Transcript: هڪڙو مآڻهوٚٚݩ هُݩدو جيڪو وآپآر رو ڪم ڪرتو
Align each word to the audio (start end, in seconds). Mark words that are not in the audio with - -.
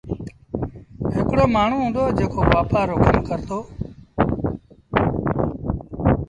هڪڙو 1.15 1.43
مآڻهوٚٚݩ 1.55 1.85
هُݩدو 1.85 2.03
جيڪو 2.17 2.39
وآپآر 2.51 2.85
رو 2.89 2.97
ڪم 3.05 3.17
ڪرتو 3.27 3.59